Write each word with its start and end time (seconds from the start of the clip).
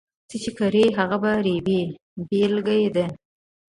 څه 0.29 0.35
چې 0.43 0.51
کرې، 0.57 0.85
هغه 0.97 1.17
به 1.23 1.31
رېبې 1.45 1.81
بېلګه 2.29 2.75
ده. 2.95 3.05